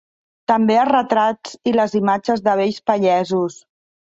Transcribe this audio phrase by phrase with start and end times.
[0.51, 3.61] També els retrats i les imatges de vells pagesos.